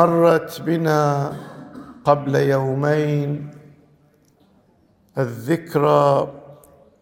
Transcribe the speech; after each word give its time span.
مرت 0.00 0.60
بنا 0.60 1.32
قبل 2.04 2.34
يومين 2.34 3.50
الذكرى 5.18 6.32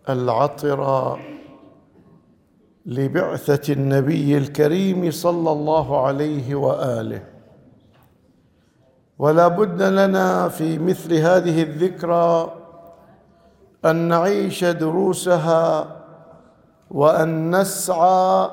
العطرة 0.09 1.19
لبعثة 2.87 3.73
النبي 3.73 4.39
الكريم 4.39 5.11
صلى 5.11 5.51
الله 5.53 6.07
عليه 6.07 6.55
وآله. 6.55 7.23
ولا 9.19 9.49
بد 9.49 9.83
لنا 9.83 10.49
في 10.49 10.79
مثل 10.79 11.15
هذه 11.15 11.63
الذكرى 11.63 12.53
أن 13.85 13.97
نعيش 13.97 14.65
دروسها 14.65 15.97
وأن 16.91 17.61
نسعى 17.61 18.51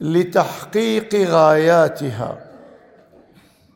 لتحقيق 0.00 1.14
غاياتها. 1.14 2.43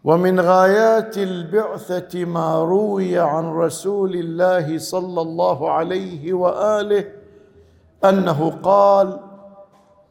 ومن 0.05 0.41
غايات 0.41 1.19
البعثة 1.19 2.25
ما 2.25 2.59
روي 2.59 3.19
عن 3.19 3.45
رسول 3.45 4.15
الله 4.15 4.79
صلى 4.79 5.21
الله 5.21 5.71
عليه 5.71 6.33
وآله 6.33 7.05
أنه 8.05 8.51
قال 8.63 9.21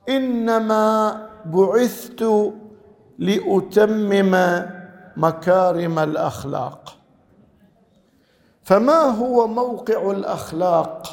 إنما 0.09 1.27
بعثت 1.45 2.53
لأتمم 3.19 4.35
مكارم 5.17 5.99
الأخلاق. 5.99 6.95
فما 8.63 9.01
هو 9.01 9.47
موقع 9.47 10.11
الأخلاق 10.11 11.07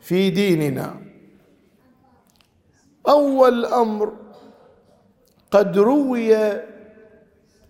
في 0.00 0.30
ديننا؟ 0.30 0.94
أول 3.08 3.66
أمر 3.66 4.12
قد 5.50 5.78
روي 5.78 6.36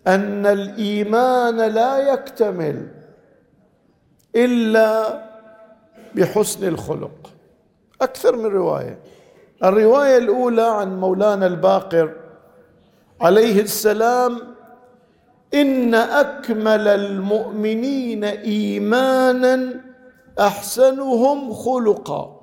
أن 0.07 0.45
الإيمان 0.45 1.57
لا 1.57 2.13
يكتمل 2.13 2.87
إلا 4.35 5.23
بحسن 6.15 6.67
الخلق. 6.67 7.29
أكثر 8.01 8.35
من 8.35 8.45
رواية. 8.45 8.99
الرواية 9.63 10.17
الأولى 10.17 10.61
عن 10.61 10.99
مولانا 10.99 11.47
الباقر 11.47 12.13
عليه 13.21 13.61
السلام 13.61 14.39
إن 15.53 15.95
أكمل 15.95 16.87
المؤمنين 16.87 18.23
إيمانا 18.23 19.81
أحسنهم 20.39 21.53
خلقا. 21.53 22.39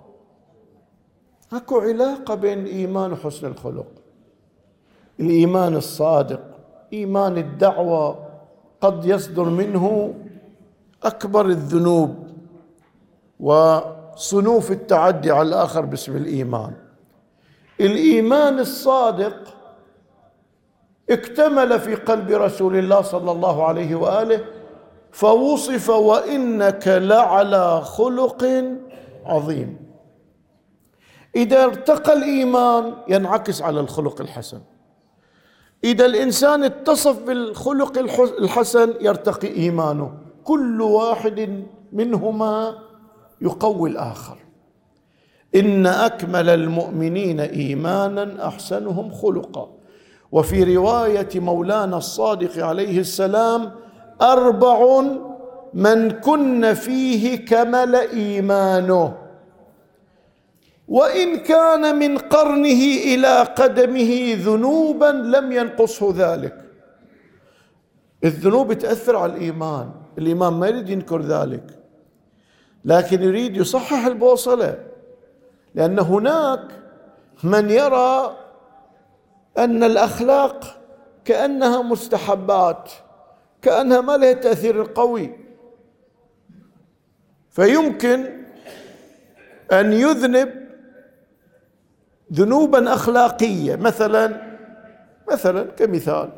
أكو 1.52 1.78
علاقة 1.78 2.34
بين 2.34 2.58
الإيمان 2.58 3.12
وحسن 3.12 3.46
الخلق. 3.46 3.86
الإيمان 5.20 5.76
الصادق. 5.76 6.49
إيمان 6.92 7.38
الدعوة 7.38 8.26
قد 8.80 9.04
يصدر 9.04 9.44
منه 9.44 10.14
أكبر 11.02 11.46
الذنوب 11.46 12.26
وصنوف 13.40 14.70
التعدي 14.70 15.30
على 15.30 15.48
الآخر 15.48 15.84
باسم 15.84 16.16
الإيمان. 16.16 16.72
الإيمان 17.80 18.58
الصادق 18.58 19.36
اكتمل 21.10 21.80
في 21.80 21.94
قلب 21.94 22.30
رسول 22.30 22.76
الله 22.76 23.02
صلى 23.02 23.32
الله 23.32 23.66
عليه 23.66 23.94
وآله 23.94 24.44
فوصف 25.12 25.90
وإنك 25.90 26.88
لعلى 26.88 27.80
خلق 27.80 28.64
عظيم. 29.24 29.90
إذا 31.36 31.64
ارتقى 31.64 32.12
الإيمان 32.12 32.94
ينعكس 33.08 33.62
على 33.62 33.80
الخلق 33.80 34.20
الحسن. 34.20 34.60
إذا 35.84 36.06
الإنسان 36.06 36.64
اتصف 36.64 37.22
بالخلق 37.22 37.98
الحسن 38.38 38.94
يرتقي 39.00 39.48
إيمانه. 39.48 40.12
كل 40.44 40.82
واحد 40.82 41.64
منهما 41.92 42.74
يقوي 43.40 43.90
الآخر. 43.90 44.36
إن 45.54 45.86
أكمل 45.86 46.48
المؤمنين 46.48 47.40
إيمانا 47.40 48.46
أحسنهم 48.48 49.12
خلقا. 49.12 49.68
وفي 50.32 50.76
رواية 50.76 51.28
مولانا 51.34 51.96
الصادق 51.96 52.64
عليه 52.64 53.00
السلام 53.00 53.70
أربع 54.22 55.02
من 55.74 56.10
كن 56.10 56.74
فيه 56.74 57.44
كمل 57.44 57.94
إيمانه. 57.94 59.29
وإن 60.90 61.36
كان 61.36 61.98
من 61.98 62.18
قرنه 62.18 62.82
إلى 63.14 63.42
قدمه 63.42 64.34
ذنوبا 64.38 65.06
لم 65.06 65.52
ينقصه 65.52 66.14
ذلك. 66.16 66.64
الذنوب 68.24 68.72
تأثر 68.72 69.16
على 69.16 69.32
الإيمان. 69.32 69.90
الإيمان 70.18 70.52
ما 70.52 70.68
يريد 70.68 70.88
ينكر 70.88 71.22
ذلك. 71.22 71.78
لكن 72.84 73.22
يريد 73.22 73.56
يصحح 73.56 74.06
البوصلة. 74.06 74.78
لأن 75.74 75.98
هناك 75.98 76.64
من 77.44 77.70
يرى 77.70 78.36
أن 79.58 79.84
الأخلاق 79.84 80.80
كأنها 81.24 81.82
مستحبات 81.82 82.90
كأنها 83.62 84.00
ما 84.00 84.16
لها 84.16 84.32
تأثير 84.32 84.82
قوي. 84.94 85.30
فيمكن 87.50 88.44
أن 89.72 89.92
يذنب 89.92 90.69
ذنوبا 92.32 92.94
أخلاقية. 92.94 93.76
مثلا 93.76 94.50
مثلا 95.32 95.62
كمثال 95.62 96.32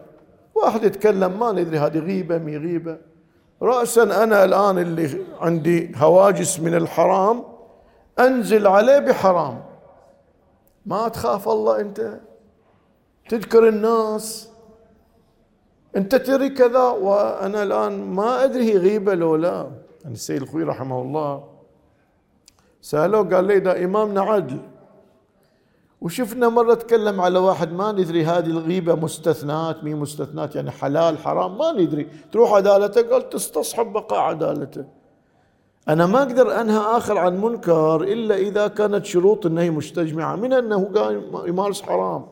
واحد 0.54 0.84
يتكلم 0.84 1.40
ما 1.40 1.52
ندري 1.52 1.78
هذه 1.78 1.98
غيبة 1.98 2.38
مي 2.38 2.56
غيبة. 2.56 2.98
راسا 3.62 4.02
أنا 4.02 4.44
الآن 4.44 4.78
اللي 4.78 5.26
عندي 5.40 5.92
هواجس 5.96 6.60
من 6.60 6.74
الحرام 6.74 7.44
أنزل 8.18 8.66
عليه 8.66 8.98
بحرام. 8.98 9.64
ما 10.86 11.08
تخاف 11.08 11.48
الله 11.48 11.80
أنت؟ 11.80 12.20
تذكر 13.28 13.68
الناس. 13.68 14.48
أنت 15.96 16.14
تري 16.14 16.48
كذا 16.48 16.82
وأنا 16.82 17.62
الآن 17.62 18.04
ما 18.04 18.44
أدري 18.44 18.72
هي 18.72 18.78
غيبة 18.78 19.14
لو 19.14 19.36
لا. 19.36 19.70
يعني 20.02 20.14
السيد 20.14 20.42
الخوي 20.42 20.62
رحمه 20.62 21.02
الله 21.02 21.44
سالوه 22.80 23.34
قال 23.34 23.44
لي 23.44 23.60
ده 23.60 23.84
إمامنا 23.84 24.20
عدل 24.20 24.58
وشفنا 26.02 26.48
مرة 26.48 26.74
تكلم 26.74 27.20
على 27.20 27.38
واحد 27.38 27.72
ما 27.72 27.92
ندري 27.92 28.24
هذه 28.24 28.46
الغيبة 28.46 28.94
مستثنات 28.94 29.84
مي 29.84 29.94
مستثنات 29.94 30.56
يعني 30.56 30.70
حلال 30.70 31.18
حرام 31.18 31.58
ما 31.58 31.72
ندري. 31.72 32.08
تروح 32.32 32.52
عدالته 32.52 33.02
قال 33.02 33.28
تستصحب 33.28 33.92
بقاء 33.92 34.20
عدالته. 34.20 34.84
أنا 35.88 36.06
ما 36.06 36.18
أقدر 36.18 36.60
أنهى 36.60 36.78
آخر 36.78 37.18
عن 37.18 37.40
منكر 37.40 38.02
إلا 38.02 38.34
إذا 38.34 38.66
كانت 38.66 39.04
شروط 39.04 39.46
النهي 39.46 39.70
مستجمعة 39.70 40.36
من 40.36 40.52
أنه 40.52 40.90
قال 40.94 41.22
يمارس 41.46 41.82
حرام. 41.82 42.26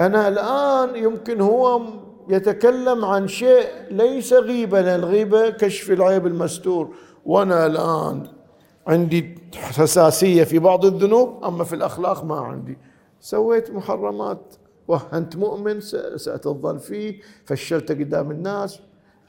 أنا 0.00 0.28
الآن 0.28 0.96
يمكن 1.04 1.40
هو 1.40 1.80
يتكلم 2.28 3.04
عن 3.04 3.28
شيء 3.28 3.66
ليس 3.90 4.32
غيبة 4.32 4.80
لأن 4.80 5.00
الغيبة 5.00 5.50
كشف 5.50 5.90
العيب 5.90 6.26
المستور. 6.26 6.94
وأنا 7.24 7.66
الآن 7.66 8.39
عندي 8.86 9.38
حساسية 9.54 10.44
في 10.44 10.58
بعض 10.58 10.84
الذنوب 10.84 11.44
أما 11.44 11.64
في 11.64 11.74
الأخلاق 11.74 12.24
ما 12.24 12.40
عندي. 12.40 12.78
سويت 13.20 13.70
محرمات 13.70 14.54
وهنت 14.88 15.36
مؤمن 15.36 15.80
سأت 16.16 16.46
الظن 16.46 16.78
فيه 16.78 17.20
فشلت 17.44 17.92
قدام 17.92 18.30
الناس. 18.30 18.80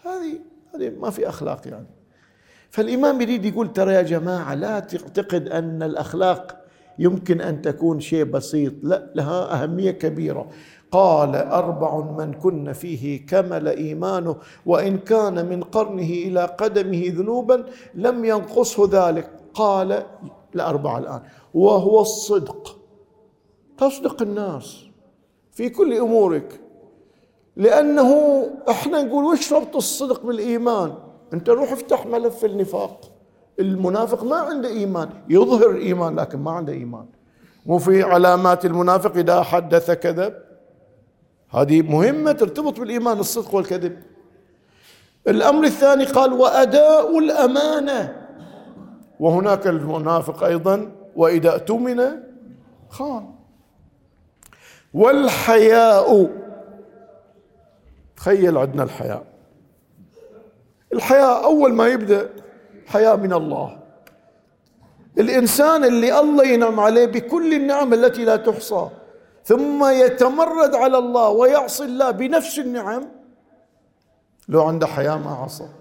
هذه 0.06 0.40
هذه 0.76 0.94
ما 1.00 1.10
في 1.10 1.30
أخلاق 1.30 1.68
يعني. 1.68 1.88
فالإمام 2.70 3.22
يريد 3.22 3.46
يقول 3.46 3.74
ترى 3.74 3.94
يا 3.94 4.02
جماعة 4.02 4.54
لا 4.54 4.80
تعتقد 4.80 5.48
أن 5.48 5.84
الأخلاق 5.84 6.66
يمكن 7.00 7.42
أن 7.42 7.62
تكون 7.62 8.00
شيء 8.00 8.24
بسيط. 8.24 8.74
لا 8.84 9.12
لها 9.16 9.64
أهمية 9.64 9.92
كبيرة. 9.92 10.50
قال 10.92 11.36
أربع 11.36 11.98
من 12.00 12.34
كن 12.34 12.74
فيه 12.74 13.26
كمل 13.26 13.68
إيمانه 13.68 14.36
وإن 14.66 14.98
كان 14.98 15.50
من 15.50 15.64
قرنه 15.64 16.04
إلى 16.04 16.46
قدمه 16.46 17.04
ذنوبا 17.08 17.66
لم 17.96 18.26
ينقصه 18.26 18.90
ذلك. 18.92 19.30
قال 19.54 20.04
الأربعة 20.56 20.98
الآن. 20.98 21.22
وهو 21.54 22.02
الصدق. 22.02 22.78
تصدق 23.78 24.22
الناس 24.22 24.78
في 25.52 25.70
كل 25.70 25.94
أمورك. 25.94 26.60
لأنه 27.56 28.44
إحنا 28.70 29.02
نقول 29.02 29.26
وش 29.26 29.54
ربط 29.54 29.76
الصدق 29.76 30.26
بالإيمان؟ 30.26 30.94
أنت 31.34 31.50
روح 31.50 31.72
افتح 31.72 32.06
ملف 32.06 32.46
النفاق. 32.46 33.12
المنافق 33.60 34.24
ما 34.24 34.36
عنده 34.36 34.70
إيمان. 34.70 35.10
يظهر 35.30 35.70
الإيمان 35.70 36.16
لكن 36.16 36.40
ما 36.40 36.52
عنده 36.52 36.74
إيمان. 36.74 37.06
مو 37.66 37.78
في 37.78 38.04
علامات 38.04 38.66
المنافق 38.66 39.18
إذا 39.18 39.42
حدث 39.42 39.92
كذب. 39.92 40.34
هذه 41.50 41.82
مهمة 41.82 42.32
ترتبط 42.32 42.80
بالإيمان 42.80 43.20
الصدق 43.20 43.56
والكذب. 43.56 44.00
الأمر 45.28 45.64
الثاني 45.64 46.06
قال 46.06 46.34
وأداء 46.34 47.18
الأمانة. 47.20 48.21
وهناك 49.22 49.68
المنافق 49.68 50.44
أيضا 50.44 50.92
وإذا 51.16 51.50
اؤتمن 51.54 52.02
خان. 52.90 53.26
والحياء 54.94 56.30
تخيل 58.18 58.58
عندنا 58.58 58.84
الحياة 58.84 59.24
الحياة 60.94 61.46
أول 61.46 61.74
ما 61.74 61.88
يبدأ 61.88 62.30
حياة 62.88 63.16
من 63.16 63.34
الله. 63.34 63.80
الإنسان 65.20 65.84
اللي 65.84 66.20
الله 66.20 66.44
ينعم 66.48 66.80
عليه 66.80 67.06
بكل 67.06 67.54
النعم 67.54 67.94
التي 67.94 68.26
لا 68.26 68.36
تحصى 68.36 68.90
ثم 69.44 69.86
يتمرد 69.86 70.76
على 70.76 70.98
الله 70.98 71.30
ويعصي 71.30 71.84
الله 71.84 72.12
بنفس 72.12 72.60
النعم 72.60 73.08
لو 74.50 74.64
عنده 74.64 74.88
حياة 74.88 75.18
ما 75.18 75.32
عصى. 75.32 75.81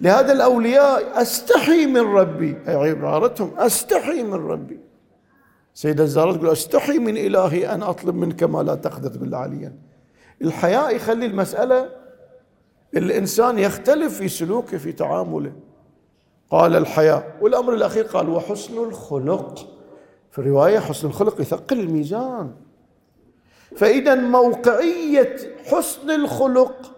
لهذا 0.00 0.32
الأولياء 0.32 1.22
أستحي 1.22 1.86
من 1.86 2.00
ربي 2.00 2.56
أي 2.68 2.74
عبارتهم 2.74 3.52
أستحي 3.58 4.22
من 4.22 4.34
ربي. 4.34 4.80
سيدة 5.74 6.04
الزهراء 6.04 6.36
تقول 6.36 6.48
أستحي 6.48 6.98
من 6.98 7.16
إلهي 7.16 7.74
أن 7.74 7.82
أطلب 7.82 8.14
منك 8.14 8.42
ما 8.42 8.62
لا 8.62 8.74
تقدر 8.74 9.18
بالله 9.18 9.38
عليا. 9.38 9.72
الحياء 10.42 10.96
يخلي 10.96 11.26
المسألة 11.26 11.88
الإنسان 12.96 13.58
يختلف 13.58 14.18
في 14.18 14.28
سلوكه 14.28 14.78
في 14.78 14.92
تعامله. 14.92 15.52
قال 16.50 16.76
الحياء 16.76 17.36
والأمر 17.40 17.74
الأخير 17.74 18.04
قال 18.04 18.28
وحسن 18.28 18.78
الخلق. 18.78 19.70
في 20.30 20.38
الرواية 20.38 20.78
حسن 20.78 21.08
الخلق 21.08 21.40
يثقل 21.40 21.80
الميزان. 21.80 22.52
فإذا 23.76 24.14
موقعية 24.14 25.36
حسن 25.66 26.10
الخلق 26.10 26.93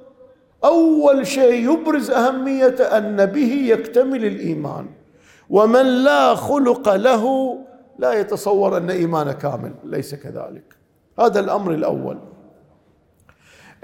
أول 0.66 1.26
شيء 1.26 1.72
يبرز 1.72 2.10
أهمية 2.10 2.76
أن 2.98 3.26
به 3.26 3.52
يكتمل 3.52 4.24
الإيمان. 4.24 4.86
ومن 5.50 5.86
لا 6.04 6.34
خلق 6.34 6.94
له 6.94 7.56
لا 7.98 8.12
يتصور 8.12 8.76
أن 8.76 8.90
إيمانه 8.90 9.32
كامل 9.32 9.74
ليس 9.84 10.14
كذلك. 10.14 10.76
هذا 11.18 11.40
الأمر 11.40 11.72
الأول. 11.72 12.18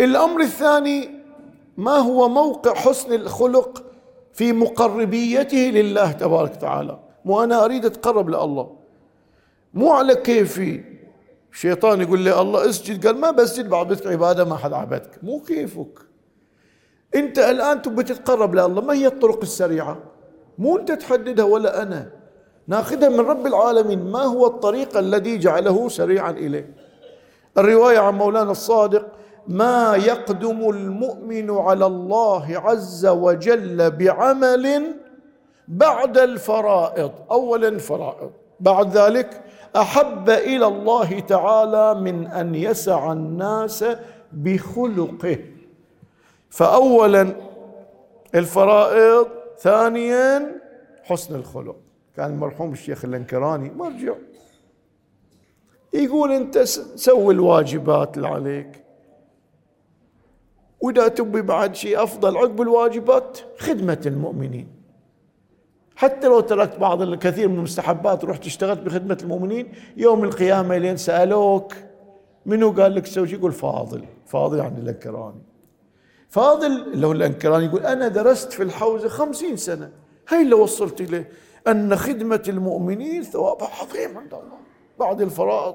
الأمر 0.01 0.41
الثاني 0.41 1.11
ما 1.77 1.97
هو 1.97 2.29
موقع 2.29 2.75
حسن 2.75 3.13
الخلق 3.13 3.85
في 4.33 4.53
مقربيته 4.53 5.57
لله 5.59 6.13
تبارك 6.13 6.51
وتعالى؟ 6.51 6.99
مو 7.25 7.45
أنا 7.45 7.65
أريد 7.65 7.85
أتقرب 7.85 8.29
لله. 8.29 8.77
مو 9.75 9.93
على 9.93 10.15
كيفي. 10.15 10.85
الشيطان 11.53 12.01
يقول 12.01 12.21
لي 12.21 12.41
الله 12.41 12.69
اسجد 12.69 13.07
قال 13.07 13.21
ما 13.21 13.31
بسجد 13.31 13.69
بعبدك 13.69 14.07
عبادة 14.07 14.45
ما 14.45 14.57
حد 14.57 14.73
عبدك. 14.73 15.11
مو 15.23 15.41
كيفك. 15.41 16.12
انت 17.15 17.39
الان 17.39 17.83
تبي 17.83 18.03
تتقرب 18.03 18.55
لله. 18.55 18.81
ما 18.81 18.95
هي 18.95 19.07
الطرق 19.07 19.41
السريعة؟ 19.43 19.99
مو 20.59 20.79
انت 20.79 20.93
تحددها 20.93 21.45
ولا 21.45 21.83
أنا. 21.83 22.11
ناخذها 22.69 23.09
من 23.09 23.21
رب 23.21 23.47
العالمين. 23.47 24.11
ما 24.11 24.23
هو 24.23 24.47
الطريق 24.47 24.97
الذي 24.97 25.39
جعله 25.39 25.89
سريعا 25.89 26.31
إليه؟ 26.31 26.75
الرواية 27.59 27.99
عن 27.99 28.15
مولانا 28.15 28.51
الصادق 28.51 29.07
ما 29.49 29.97
يقدم 29.97 30.71
المؤمن 30.71 31.51
على 31.51 31.87
الله 31.87 32.47
عز 32.65 33.07
وجل 33.07 33.91
بعمل 33.91 34.95
بعد 35.69 36.19
الفرائض. 36.19 37.13
اولا 37.31 37.79
فرائض. 37.79 38.31
بعد 38.61 38.97
ذلك 38.97 39.41
أحب 39.77 40.31
إلى 40.31 40.67
الله 40.67 41.21
تعالى 41.21 42.01
من 42.01 42.27
أن 42.27 42.55
يسع 42.55 43.13
الناس 43.13 43.85
بخلقه. 44.33 45.39
فاولا 46.53 47.35
الفرائض 48.35 49.29
ثانيا 49.59 50.61
حسن 51.03 51.35
الخلق. 51.35 51.77
كان 52.17 52.31
المرحوم 52.31 52.73
الشيخ 52.73 53.05
الأنكراني 53.05 53.71
مرجع. 53.71 54.15
يقول 55.93 56.33
أنت 56.33 56.59
سوي 56.95 57.35
الواجبات 57.35 58.17
اللي 58.17 58.29
عليك. 58.29 58.85
وإذا 60.81 61.09
تبي 61.09 61.43
بعد 61.43 61.75
شيء 61.75 62.03
أفضل 62.03 62.37
عقب 62.37 62.61
الواجبات 62.61 63.39
خدمة 63.59 64.01
المؤمنين. 64.07 64.69
حتى 65.97 66.27
لو 66.29 66.41
تركت 66.41 66.79
بعض 66.79 67.03
الكثير 67.03 67.49
من 67.49 67.57
المستحبات 67.57 68.25
ورحت 68.25 68.47
اشتغلت 68.47 68.81
بخدمة 68.81 69.19
المؤمنين 69.23 69.73
يوم 69.97 70.25
القيامة 70.25 70.77
لين 70.77 70.97
سألوك 70.97 71.75
منو 72.47 72.71
قال 72.71 72.95
لك 72.95 73.03
تسوي 73.03 73.33
يقول 73.33 73.53
فاضل 73.53 74.05
فاضل 74.27 74.59
يعني 74.59 74.79
الأنكراني. 74.79 75.52
فاضل 76.33 76.67
اللي 76.67 77.07
هو 77.07 77.13
الانكراني 77.13 77.65
يقول 77.65 77.87
أنا 77.87 78.09
درست 78.09 78.53
في 78.53 78.63
الحوزة 78.63 79.09
خمسين 79.09 79.57
سنة. 79.57 79.91
هاي 80.29 80.43
اللي 80.43 80.55
وصلت 80.55 81.01
إليه. 81.01 81.29
أن 81.69 81.97
خدمة 81.97 82.43
المؤمنين 82.49 83.23
ثوابها 83.23 83.69
عظيم 83.81 84.19
عند 84.19 84.35
الله. 84.35 84.59
بعد 84.99 85.21
الفرائض. 85.21 85.75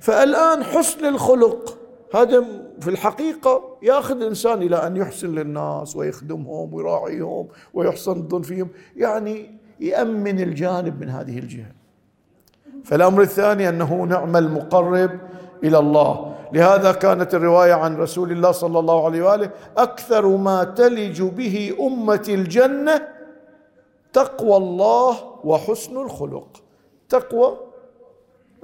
فالآن 0.00 0.64
حسن 0.64 1.04
الخلق. 1.06 1.78
هذا 2.14 2.44
في 2.80 2.90
الحقيقة 2.90 3.76
ياخذ 3.82 4.16
الإنسان 4.16 4.62
إلى 4.62 4.76
أن 4.86 4.96
يحسن 4.96 5.34
للناس 5.34 5.96
ويخدمهم 5.96 6.74
ويراعيهم 6.74 7.48
ويحسن 7.74 8.12
الظن 8.12 8.42
فيهم. 8.42 8.68
يعني 8.96 9.58
يأمن 9.80 10.40
الجانب 10.40 11.00
من 11.00 11.08
هذه 11.08 11.38
الجهة. 11.38 11.72
فالأمر 12.84 13.22
الثاني 13.22 13.68
أنه 13.68 14.04
نعم 14.04 14.36
المقرب. 14.36 15.10
إلى 15.64 15.78
الله. 15.78 16.34
لهذا 16.52 16.92
كانت 16.92 17.34
الرواية 17.34 17.72
عن 17.72 17.96
رسول 17.96 18.32
الله 18.32 18.52
صلى 18.52 18.78
الله 18.78 19.04
عليه 19.04 19.22
وآله 19.22 19.50
أكثر 19.76 20.26
ما 20.26 20.64
تلج 20.64 21.22
به 21.22 21.76
أمة 21.80 22.24
الجنة 22.28 23.08
تقوى 24.12 24.56
الله 24.56 25.16
وحسن 25.44 25.96
الخلق. 25.96 26.48
تقوى 27.08 27.56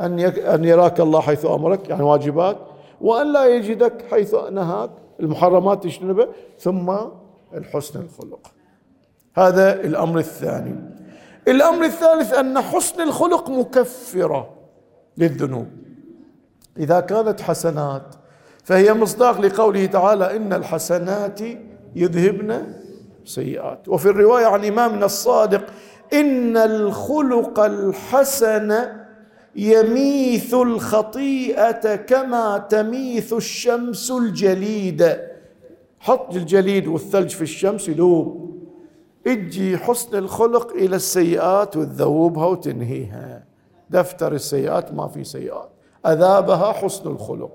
أن 0.00 0.64
يراك 0.64 1.00
الله 1.00 1.20
حيث 1.20 1.46
أمرك 1.46 1.88
يعني 1.88 2.02
واجبات 2.02 2.56
وأن 3.00 3.32
لا 3.32 3.46
يجدك 3.46 4.04
حيث 4.10 4.34
نهاك. 4.34 4.90
المحرمات 5.20 5.82
تجتنبه 5.82 6.28
ثم 6.58 6.96
الحسن 7.54 8.00
الخلق. 8.00 8.46
هذا 9.34 9.80
الأمر 9.80 10.18
الثاني. 10.18 10.76
الأمر 11.48 11.84
الثالث 11.84 12.34
أن 12.34 12.60
حسن 12.60 13.00
الخلق 13.02 13.50
مكفرة 13.50 14.50
للذنوب. 15.18 15.66
إذا 16.78 17.00
كانت 17.00 17.40
حسنات 17.40 18.14
فهي 18.64 18.94
مصداق 18.94 19.40
لقوله 19.40 19.86
تعالى 19.86 20.36
إن 20.36 20.52
الحسنات 20.52 21.40
يذهبن 21.96 22.62
سيئات. 23.25 23.88
وفي 23.88 24.06
الرواية 24.06 24.46
عن 24.46 24.64
إمامنا 24.64 25.06
الصادق 25.06 25.66
إن 26.12 26.56
الخلق 26.56 27.60
الحسن 27.60 28.75
يميث 29.56 30.54
الخطيئة 30.54 31.97
كما 31.97 32.58
تميث 32.58 33.32
الشمس 33.32 34.11
الجليد. 34.11 35.18
حط 36.00 36.35
الجليد 36.35 36.87
والثلج 36.87 37.30
في 37.30 37.42
الشمس 37.42 37.88
يذوب. 37.88 38.58
أجي 39.26 39.78
حسن 39.78 40.18
الخلق 40.18 40.73
إلى 40.73 40.97
السيئات 40.97 41.76
وتذوبها 41.76 42.47
وتنهيها. 42.47 43.44
دفتر 43.90 44.32
السيئات 44.32 44.94
ما 44.94 45.08
في 45.08 45.25
سيئات. 45.25 45.70
أذابها 46.07 46.73
حسن 46.73 47.11
الخلق. 47.11 47.52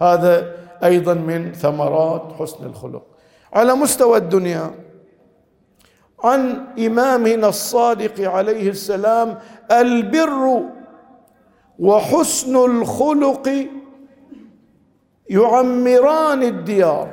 هذا 0.00 0.56
أيضا 0.84 1.14
من 1.14 1.52
ثمرات 1.52 2.32
حسن 2.38 2.64
الخلق. 2.64 3.02
على 3.52 3.74
مستوى 3.74 4.18
الدنيا 4.18 4.70
عن 6.24 6.66
إمامنا 6.78 7.48
الصادق 7.48 8.30
عليه 8.30 8.70
السلام 8.70 9.38
البر 9.72 10.62
وحسن 11.78 12.56
الخلق 12.56 13.50
يعمران 15.30 16.42
الديار 16.42 17.10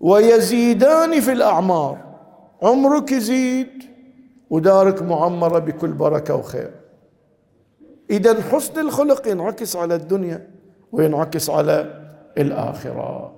ويزيدان 0.00 1.20
في 1.20 1.32
الأعمار. 1.32 1.98
عمرك 2.62 3.12
يزيد 3.12 3.82
ودارك 4.50 5.02
معمرة 5.02 5.58
بكل 5.58 5.92
بركة 5.92 6.34
وخير. 6.34 6.85
اذا 8.10 8.42
حسن 8.42 8.80
الخلق 8.80 9.28
ينعكس 9.28 9.76
على 9.76 9.94
الدنيا 9.94 10.50
وينعكس 10.92 11.50
على 11.50 12.06
الآخرة. 12.38 13.32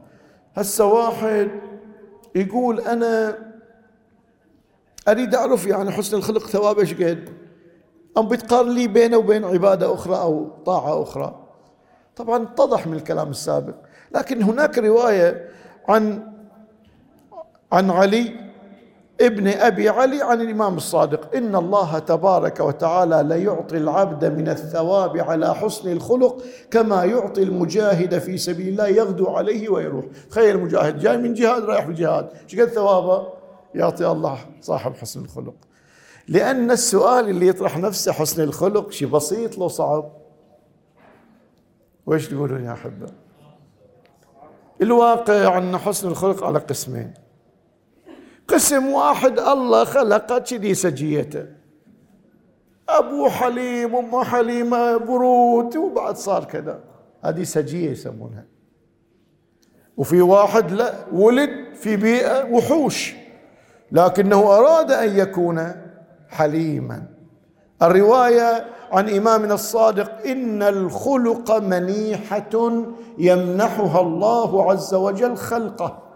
هسه 0.54 0.84
واحد 0.84 1.48
يقول 2.34 2.80
أنا 2.80 3.38
أريد 5.08 5.34
أعرف 5.34 5.66
يعني 5.66 5.90
حسن 5.90 6.16
الخلق 6.16 6.46
ثوابه 6.46 6.80
إيش 6.80 6.94
قد؟ 6.94 7.28
أم 8.18 8.28
بتقارن 8.28 8.70
لي 8.70 8.88
بينه 8.88 9.16
وبين 9.16 9.44
عبادة 9.44 9.94
أخرى 9.94 10.16
أو 10.16 10.48
طاعة 10.66 11.02
أخرى؟ 11.02 11.46
طبعا 12.16 12.42
اتضح 12.42 12.86
من 12.86 12.94
الكلام 12.94 13.30
السابق 13.30 13.74
لكن 14.14 14.42
هناك 14.42 14.78
رواية 14.78 15.48
عن 15.88 16.32
عن 17.72 17.90
علي 17.90 18.47
ابن 19.20 19.48
أبي 19.48 19.88
علي 19.88 20.22
عن 20.22 20.40
الإمام 20.40 20.76
الصادق. 20.76 21.36
إن 21.36 21.54
الله 21.54 21.98
تبارك 21.98 22.60
وتعالى 22.60 23.22
ليعطي 23.22 23.76
العبد 23.76 24.24
من 24.24 24.48
الثواب 24.48 25.18
على 25.18 25.54
حسن 25.54 25.92
الخلق 25.92 26.42
كما 26.70 27.04
يعطي 27.04 27.42
المجاهد 27.42 28.18
في 28.18 28.38
سبيل 28.38 28.68
الله 28.68 28.88
يغدو 28.88 29.26
عليه 29.26 29.68
ويروح. 29.68 30.04
تخيل 30.30 30.56
المجاهد 30.56 30.98
جاي 30.98 31.16
من 31.16 31.34
جهاد 31.34 31.64
رايح 31.64 31.84
في 31.84 31.90
الجهاد 31.90 32.28
إيش 32.44 32.60
قد 32.60 32.68
ثوابه؟ 32.68 33.26
يعطي 33.74 34.06
الله 34.06 34.38
صاحب 34.60 34.94
حسن 34.94 35.24
الخلق. 35.24 35.54
لأن 36.28 36.70
السؤال 36.70 37.28
اللي 37.28 37.46
يطرح 37.48 37.78
نفسه 37.78 38.12
حسن 38.12 38.42
الخلق 38.42 38.90
شيء 38.90 39.08
بسيط 39.08 39.58
لو 39.58 39.68
صعب. 39.68 40.12
وإيش 42.06 42.28
تقولون 42.28 42.64
يا 42.64 42.72
أحبة؟ 42.72 43.06
الواقع 44.82 45.58
أن 45.58 45.76
حسن 45.76 46.08
الخلق 46.08 46.44
على 46.44 46.58
قسمين. 46.58 47.14
قسم 48.48 48.86
واحد 48.86 49.38
الله 49.38 49.84
خلق 49.84 50.38
كذي 50.38 50.74
سجيته. 50.74 51.46
أبو 52.88 53.28
حليم 53.28 53.96
أم 53.96 54.24
حليمة 54.24 54.96
برود 54.96 55.76
وبعد 55.76 56.16
صار 56.16 56.44
كذا. 56.44 56.80
هذه 57.24 57.42
سجية 57.42 57.90
يسمونها. 57.90 58.44
وفي 59.96 60.22
واحد 60.22 60.72
لا 60.72 60.94
ولد 61.12 61.50
في 61.74 61.96
بيئة 61.96 62.44
وحوش. 62.52 63.14
لكنه 63.92 64.42
أراد 64.42 64.92
أن 64.92 65.18
يكون 65.18 65.72
حليما. 66.28 67.02
الرواية 67.82 68.64
عن 68.92 69.08
إمامنا 69.08 69.54
الصادق 69.54 70.26
إن 70.26 70.62
الخلق 70.62 71.56
منيحة 71.56 72.72
يمنحها 73.18 74.00
الله 74.00 74.70
عز 74.70 74.94
وجل 74.94 75.36
خلقه. 75.36 76.07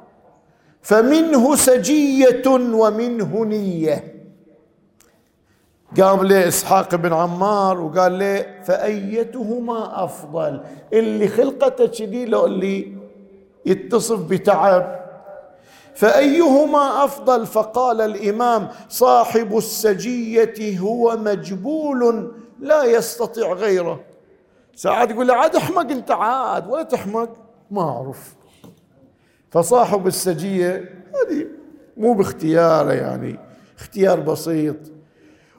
فمنه 0.82 1.56
سجية 1.56 2.42
ومنه 2.48 3.44
نية. 3.44 4.12
قام 6.00 6.26
له 6.26 6.48
إسحاق 6.48 6.94
بن 6.94 7.12
عمار 7.12 7.80
وقال 7.80 8.18
له 8.18 8.46
فأيتهما 8.64 10.04
أفضل؟ 10.04 10.60
اللي 10.92 11.28
خلقته 11.28 11.86
كذي 11.86 12.24
لو 12.24 12.46
اللي 12.46 12.92
يتصف 13.66 14.20
بتعب. 14.20 15.02
فأيهما 15.94 17.04
أفضل؟ 17.04 17.46
فقال 17.46 18.00
الإمام 18.00 18.68
صاحب 18.88 19.56
السجية 19.56 20.78
هو 20.78 21.16
مجبول 21.16 22.32
لا 22.60 22.84
يستطيع 22.84 23.52
غيره. 23.52 24.00
ساعات 24.76 25.10
يقول 25.10 25.26
له 25.28 25.34
عاد 25.34 25.56
احمق 25.56 25.90
انت 25.90 26.10
عاد 26.10 26.70
ولا 26.70 26.82
تحمق. 26.82 27.28
ما 27.70 27.82
أعرف. 27.82 28.41
فصاحب 29.52 30.06
السجية 30.06 30.74
هذه 31.14 31.46
مو 31.96 32.12
باختياره 32.12 32.92
يعني 32.92 33.38
اختيار 33.78 34.20
بسيط. 34.20 34.76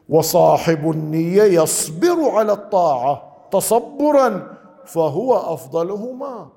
وصاحب 0.09 0.91
النية 0.91 1.43
يصبر 1.43 2.29
على 2.29 2.51
الطاعة 2.51 3.47
تصبرا 3.51 4.57
فهو 4.85 5.53
أفضلهما. 5.53 6.49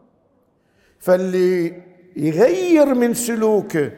فاللي 0.99 1.83
يغير 2.17 2.95
من 2.95 3.15
سلوكه 3.15 3.93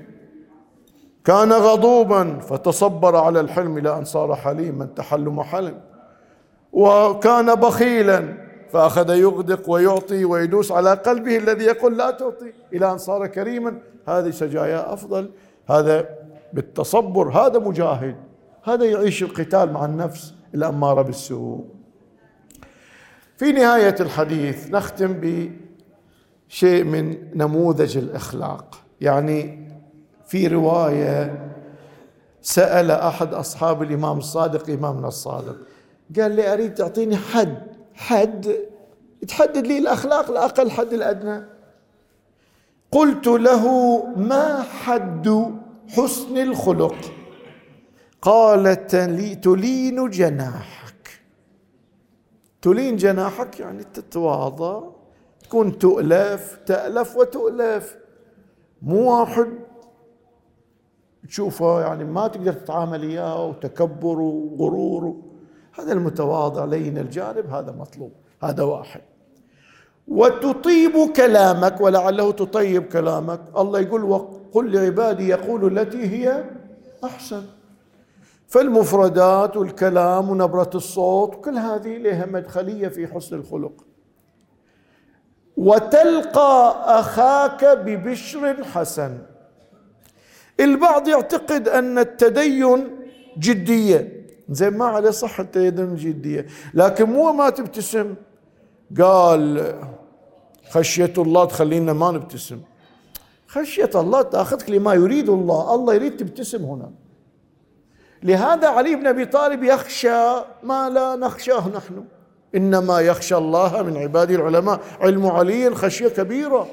كان 1.25 1.53
غضوبا 1.53 2.39
فتصبر 2.39 3.17
على 3.17 3.41
الحلم 3.41 3.79
إلى 3.79 3.99
أن 3.99 4.05
صار 4.05 4.35
حليما 4.35 4.85
تحلم 4.85 5.43
حلم. 5.43 5.81
وكان 6.73 7.55
بخيلا 7.55 8.48
فأخذ 8.73 9.11
يغدق 9.11 9.71
ويعطي 9.71 10.25
ويدوس 10.25 10.73
على 10.73 10.95
قلبه 10.95 11.37
الذي 11.37 11.65
يقول 11.65 11.99
لا 11.99 12.11
تعطي. 12.11 12.53
إلى 12.73 12.93
أن 12.93 12.99
صار 12.99 13.27
كريما. 13.27 13.79
هذه 14.09 14.31
سجايا 14.31 14.93
أفضل. 14.93 15.31
هذا 15.69 16.09
بالتصبر. 16.53 17.29
هذا 17.29 17.59
مجاهد. 17.59 18.17
هذا 18.65 18.85
يعيش 18.85 19.23
القتال 19.23 19.73
مع 19.73 19.85
النفس. 19.85 20.35
الأمارة 20.55 21.03
بالسوء. 21.03 21.65
في 23.37 23.53
نهاية 23.53 23.97
الحديث 24.01 24.71
نختم 24.71 25.21
بشيء 25.21 26.85
من 26.85 27.17
نموذج 27.35 27.97
الإخلاق. 27.97 28.79
يعني 29.01 29.69
في 30.27 30.47
رواية 30.47 31.49
سأل 32.43 32.91
أحد 32.91 33.35
أصحاب 33.35 33.83
الإمام 33.83 34.19
الصادق 34.19 34.71
إمامنا 34.71 35.09
الصادق. 35.09 35.57
قال 36.21 36.33
لي 36.33 36.53
أريد 36.53 36.75
تعطيني 36.75 37.17
حد. 37.17 37.78
حد 37.99 38.57
تحدد 39.29 39.67
لي 39.67 39.79
الأخلاق 39.79 40.31
الأقل 40.31 40.71
حد 40.71 40.93
الأدنى. 40.93 41.45
قلت 42.93 43.27
له 43.27 43.65
ما 44.17 44.63
حد 44.63 45.55
حسن 45.89 46.39
الخلق؟ 46.39 46.97
قال 48.23 48.87
تلين 49.37 50.11
جناحك. 50.11 51.21
تلين 52.63 52.97
جناحك 52.97 53.61
يعني 53.61 53.85
تتواضع 53.85 54.83
تكون 55.43 55.79
تؤلف 55.79 56.59
تألف 56.67 57.17
وتؤلف. 57.17 57.97
مو 58.83 59.21
واحد. 59.21 59.49
تشوفه 61.29 61.81
يعني 61.81 62.05
ما 62.05 62.29
تقدر 62.29 62.53
تتعامل 62.53 63.03
إياه 63.03 63.47
وتكبر 63.47 64.19
وغرور. 64.21 65.17
هذا 65.79 65.93
المتواضع 65.93 66.65
لين 66.65 66.99
الجانب 66.99 67.47
هذا 67.47 67.73
مطلوب 67.73 68.13
هذا 68.43 68.63
واحد. 68.63 69.01
وتطيب 70.09 71.13
كلامك 71.17 71.81
ولعله 71.81 72.33
تطيب 72.33 72.85
كلامك. 72.85 73.41
الله 73.57 73.81
يقول 73.81 74.05
وقل 74.05 74.73
لعبادي 74.73 75.29
يقول 75.29 75.79
التي 75.79 76.07
هي 76.07 76.45
أحسن. 77.05 77.43
فالمفردات 78.49 79.57
والكلام 79.57 80.31
ونبرة 80.31 80.71
الصوت 80.75 81.45
كل 81.45 81.59
هذه 81.59 81.97
لها 81.97 82.27
مدخلية 82.27 82.89
في 82.89 83.07
حسن 83.07 83.37
الخلق. 83.37 83.85
وتلقى 85.57 86.77
أخاك 87.01 87.65
ببشر 87.65 88.65
حسن. 88.65 89.19
البعض 90.61 91.09
يعتقد 91.09 91.69
أن 91.69 91.99
التدين 91.99 92.91
جدية. 93.39 94.18
زين 94.51 94.77
ما 94.77 94.85
عليه 94.85 95.11
صح 95.11 95.41
التدين 95.41 95.97
جدية. 95.97 96.47
لكن 96.75 97.05
مو 97.05 97.33
ما 97.33 97.51
تبتسم. 97.51 98.15
قال 99.01 99.75
خشية 100.71 101.13
الله 101.19 101.45
تخلينا 101.45 101.93
ما 101.93 102.11
نبتسم. 102.11 102.61
خشية 103.47 103.91
الله 103.95 104.23
تأخذك 104.23 104.71
لما 104.71 104.95
يريد 104.95 105.29
الله. 105.29 105.75
الله 105.75 105.95
يريد 105.95 106.17
تبتسم 106.17 106.65
هنا. 106.65 106.91
لهذا 108.23 108.69
علي 108.69 108.97
بن 108.97 109.07
أبي 109.07 109.25
طالب 109.25 109.63
يخشى 109.63 110.35
ما 110.63 110.91
لا 110.91 111.17
نخشاه 111.17 111.69
نحن. 111.69 112.05
إنما 112.55 113.01
يخشى 113.01 113.37
الله 113.37 113.83
من 113.83 113.97
عباده 113.97 114.35
العلماء. 114.35 114.81
علم 115.01 115.27
علي 115.27 115.75
خشية 115.75 116.09
كبيرة. 116.09 116.67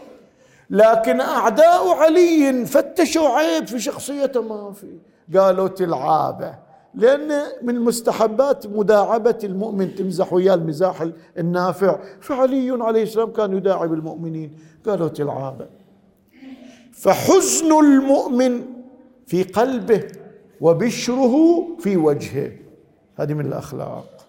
لكن 0.70 1.22
أعداء 1.22 1.90
علي 1.90 2.66
فتشوا 2.66 3.30
عيب 3.30 3.68
في 3.68 3.80
شخصيته. 3.80 4.42
ما 4.42 4.74
في. 4.74 4.98
قالوا 5.38 5.68
تلعابه. 5.68 6.65
لأن 6.96 7.42
من 7.62 7.80
مستحبات 7.80 8.68
مداعبة 8.68 9.38
المؤمن 9.44 9.96
تمزح 9.96 10.34
وياه 10.34 10.54
المزاح 10.54 11.08
النافع. 11.38 12.00
فعلي 12.22 12.84
عليه 12.84 13.04
السلام 13.04 13.32
كان 13.32 13.58
يداعب 13.58 13.94
المؤمنين. 13.94 14.58
قالوا 14.86 15.08
تلعابه 15.08 15.68
فحزن 16.94 17.72
المؤمن 17.72 18.64
في 19.26 19.44
قلبه 19.44 20.04
وبشره 20.62 21.66
في 21.80 21.98
وجهه. 21.98 22.52
هذه 23.16 23.34
من 23.34 23.46
الأخلاق. 23.46 24.28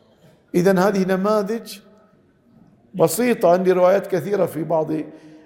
اذا 0.54 0.78
هذه 0.78 1.04
نماذج 1.04 1.78
بسيطة 2.94 3.48
عندي 3.48 3.72
روايات 3.72 4.06
كثيرة 4.06 4.46
في 4.46 4.64
بعض 4.64 4.92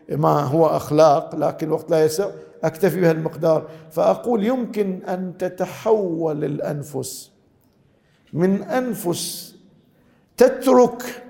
ما 0.09 0.41
هو 0.41 0.67
أخلاق 0.67 1.37
لكن 1.37 1.67
الوقت 1.67 1.91
لا 1.91 2.05
يسع. 2.05 2.31
أكتفي 2.65 3.01
بها 3.01 3.11
المقدار. 3.11 3.69
فأقول 3.91 4.45
يمكن 4.45 5.01
أن 5.09 5.33
تتحول 5.39 6.45
الأنفس 6.45 7.31
من 8.33 8.63
أنفس 8.63 9.55
تترك 10.37 11.25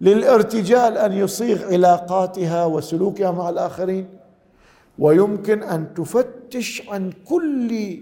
للارتجال 0.00 0.98
أن 0.98 1.12
يصيغ 1.12 1.72
علاقاتها 1.72 2.64
وسلوكها 2.64 3.30
مع 3.30 3.48
الآخرين 3.48 4.08
ويمكن 4.98 5.62
أن 5.62 5.94
تفتش 5.94 6.82
عن 6.88 7.12
كل 7.24 7.98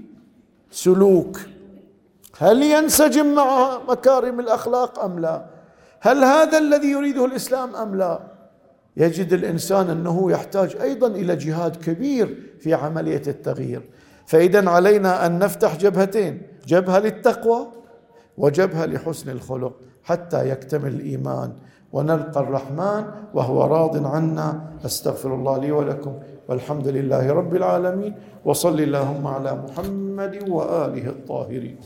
سلوك. 0.70 1.40
هل 2.38 2.62
ينسجم 2.62 3.34
مع 3.34 3.78
مكارم 3.88 4.40
الأخلاق 4.40 4.98
أم 5.04 5.18
لا؟ 5.18 5.44
هل 6.00 6.24
هذا 6.24 6.58
الذي 6.58 6.88
يريده 6.88 7.24
الإسلام 7.24 7.76
أم 7.76 7.96
لا؟ 7.96 8.31
يجد 8.96 9.32
الإنسان 9.32 9.90
أنه 9.90 10.32
يحتاج 10.32 10.76
أيضا 10.76 11.06
إلى 11.06 11.36
جهاد 11.36 11.76
كبير 11.76 12.52
في 12.60 12.74
عملية 12.74 13.22
التغيير. 13.26 13.82
فاذا 14.26 14.70
علينا 14.70 15.26
أن 15.26 15.38
نفتح 15.38 15.76
جبهتين 15.76 16.42
جبهة 16.66 16.98
للتقوى 16.98 17.66
وجبهة 18.36 18.86
لحسن 18.86 19.30
الخلق 19.30 19.72
حتى 20.02 20.48
يكتمل 20.48 20.94
الإيمان. 20.94 21.52
ونلقى 21.92 22.40
الرحمن 22.40 23.04
وهو 23.34 23.64
راض 23.64 24.06
عنا. 24.06 24.72
أستغفر 24.86 25.34
الله 25.34 25.58
لي 25.58 25.72
ولكم 25.72 26.14
والحمد 26.48 26.88
لله 26.88 27.32
رب 27.32 27.56
العالمين. 27.56 28.14
وصل 28.44 28.80
اللهم 28.80 29.26
على 29.26 29.54
محمد 29.54 30.48
وآله 30.48 31.08
الطاهرين. 31.08 31.76